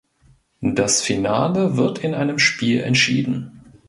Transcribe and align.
Das 0.63 1.03
Finale 1.03 1.77
wird 1.77 1.99
in 1.99 2.15
einem 2.15 2.39
Spiel 2.39 2.81
entschieden. 2.81 3.61